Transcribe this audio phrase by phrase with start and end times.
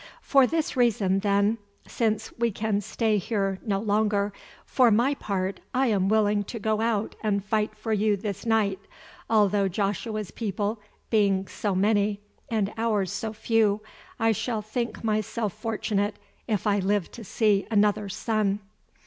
[0.23, 4.33] For this reason, then, since we can stay here no longer,
[4.65, 8.79] for my part I am willing to go out and fight for you this night,
[9.29, 10.79] although Joshua's people
[11.11, 12.19] being so many
[12.49, 13.81] and ours so few,
[14.19, 16.15] I shall think myself fortunate
[16.47, 18.57] if I live to see another sun."